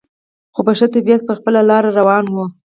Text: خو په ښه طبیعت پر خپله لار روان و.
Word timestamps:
خو 0.53 0.61
په 0.67 0.73
ښه 0.77 0.87
طبیعت 0.93 1.21
پر 1.27 1.35
خپله 1.39 1.61
لار 1.69 1.83
روان 1.99 2.25
و. 2.29 2.35